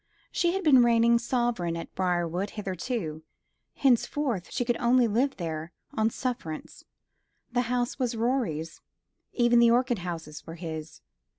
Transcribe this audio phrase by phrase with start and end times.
[0.31, 3.21] She had been reigning sovereign at Briarwood hitherto;
[3.75, 6.83] henceforth she could only live there on sufferance.
[7.51, 8.81] The house was Rorie's.
[9.33, 11.01] Even the orchid houses were his.